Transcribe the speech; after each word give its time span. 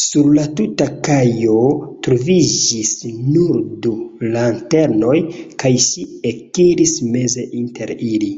Sur 0.00 0.26
la 0.38 0.44
tuta 0.58 0.88
kajo 1.08 1.56
troviĝis 2.08 2.92
nur 3.16 3.58
du 3.88 3.96
lanternoj, 4.38 5.18
kaj 5.64 5.74
ŝi 5.90 6.10
ekiris 6.36 6.98
meze 7.18 7.52
inter 7.66 7.98
ili. 8.14 8.34